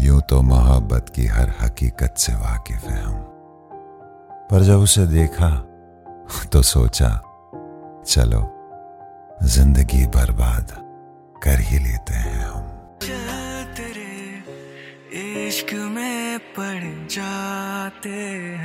[0.00, 3.16] यूँ तो मोहब्बत की हर हकीकत से वाकिफ है हम।
[4.50, 5.48] पर जब उसे देखा
[6.52, 7.10] तो सोचा,
[8.06, 8.42] चलो,
[9.46, 10.66] ज़िंदगी बर्बाद
[11.42, 12.62] कर ही लेते हैं हम।
[13.76, 14.10] तेरे
[15.48, 18.59] इश्क में पड़ जाते हैं